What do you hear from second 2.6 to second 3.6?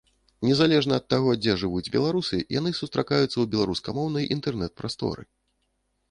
сустракаюцца ў